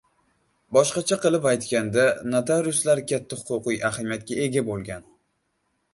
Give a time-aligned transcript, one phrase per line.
[0.77, 5.07] Boshqacha qilib aytganda, notariuslar katta huquqiy ahamiyatga ega bo‘lgan